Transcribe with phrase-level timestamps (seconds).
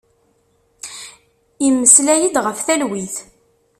[1.67, 3.15] Immeslay-d ɣef talwit.